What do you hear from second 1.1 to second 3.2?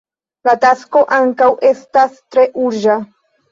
ankaŭ estas tre urĝa.